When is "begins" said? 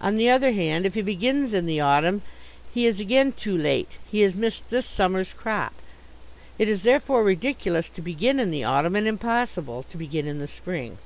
1.02-1.52